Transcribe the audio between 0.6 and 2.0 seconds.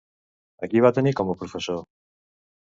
A qui va tenir com a professor?